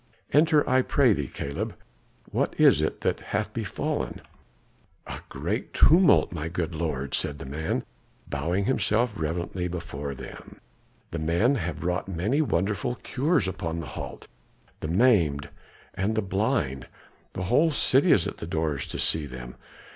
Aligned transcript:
Enter, 0.33 0.67
I 0.67 0.81
pray 0.81 1.13
thee, 1.13 1.27
Caleb. 1.27 1.75
What 2.31 2.55
is 2.59 2.81
it 2.81 3.01
that 3.01 3.19
hath 3.19 3.53
befallen?" 3.53 4.21
"A 5.05 5.19
great 5.29 5.75
tumult, 5.75 6.31
my 6.31 6.47
good 6.47 6.73
lords," 6.73 7.15
said 7.17 7.37
the 7.37 7.45
man, 7.45 7.85
bowing 8.27 8.65
himself 8.65 9.13
reverently 9.15 9.67
before 9.67 10.15
them. 10.15 10.59
"The 11.11 11.19
men 11.19 11.53
have 11.53 11.83
wrought 11.83 12.07
many 12.07 12.41
wonderful 12.41 12.95
cures 12.95 13.47
upon 13.47 13.79
the 13.79 13.85
halt, 13.93 14.25
the 14.79 14.87
maimed, 14.87 15.49
and 15.93 16.15
the 16.15 16.23
blind; 16.23 16.87
the 17.33 17.43
whole 17.43 17.69
city 17.69 18.11
is 18.11 18.25
at 18.27 18.37
the 18.37 18.47
doors 18.47 18.87
to 18.87 18.97
see 18.97 19.27
them. 19.27 19.53